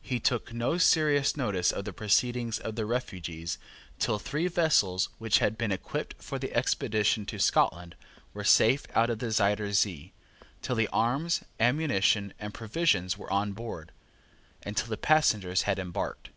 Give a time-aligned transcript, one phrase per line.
[0.00, 3.58] He took no serious notice of the proceedings of the refugees
[3.98, 7.94] till three vessels which had been equipped for the expedition to Scotland
[8.32, 10.14] were safe out of the Zuyder Zee,
[10.62, 13.92] till the arms, ammunition, and provisions were on board,
[14.62, 16.30] and till the passengers had embarked.